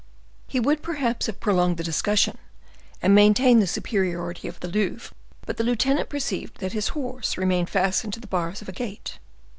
He 0.47 0.59
would 0.59 0.81
perhaps 0.81 1.27
have 1.27 1.39
prolonged 1.39 1.77
the 1.77 1.83
discussion, 1.83 2.39
and 3.03 3.13
maintained 3.13 3.61
the 3.61 3.67
superiority 3.67 4.47
of 4.47 4.59
the 4.59 4.67
Louvre, 4.67 5.13
but 5.45 5.57
the 5.57 5.63
lieutenant 5.63 6.09
perceived 6.09 6.57
that 6.59 6.73
his 6.73 6.87
horse 6.97 7.37
remained 7.37 7.69
fastened 7.69 8.13
to 8.13 8.19
the 8.19 8.25
bars 8.25 8.63
of 8.63 8.67
a 8.67 8.71
gate. 8.71 9.19